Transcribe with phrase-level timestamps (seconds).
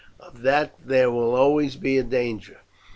[0.19, 2.61] "Of that there will always be a danger.